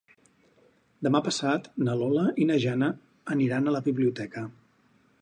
[1.07, 2.91] Demà passat na Lola i na Jana
[3.37, 4.49] aniran a la biblioteca.